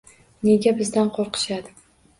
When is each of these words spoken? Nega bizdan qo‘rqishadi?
Nega 0.47 0.73
bizdan 0.81 1.15
qo‘rqishadi? 1.19 1.77